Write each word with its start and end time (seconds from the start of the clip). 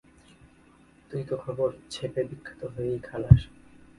তুই 1.11 1.23
তো 1.29 1.35
খবর 1.45 1.69
ছেঁপে 1.89 2.21
বিখ্যাত 2.29 2.61
হয়েই 2.73 2.99
খালাস। 3.07 3.41